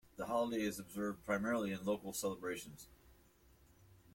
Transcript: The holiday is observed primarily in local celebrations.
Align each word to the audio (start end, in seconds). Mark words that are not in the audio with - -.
The 0.17 0.25
holiday 0.25 0.63
is 0.63 0.79
observed 0.79 1.23
primarily 1.23 1.71
in 1.71 1.85
local 1.85 2.11
celebrations. 2.11 2.87